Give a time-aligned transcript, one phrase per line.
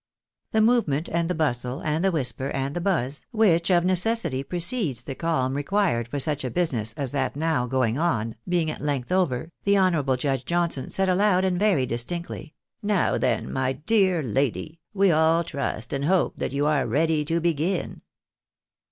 [0.51, 5.03] The movement, and the bustle, and the whisper, and the buzz, which of necessity precedes
[5.03, 9.11] the calm required for such a business as that now going on, being at length
[9.11, 14.79] over, the honourable Judge Johnson said aloud, and very distinctly," ISovr then, my dear lady,
[14.91, 18.01] we all trust and hope that you are ready to begin."